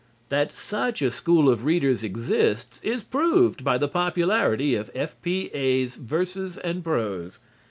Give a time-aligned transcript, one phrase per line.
[0.29, 6.57] That such a school of readers exists is proved by the popularity of F.P.A's verses
[6.57, 7.37] and prose.